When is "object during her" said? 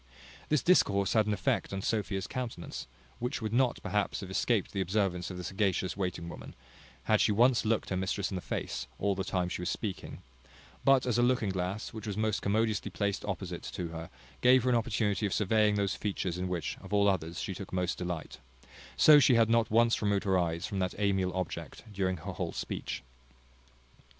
21.37-22.31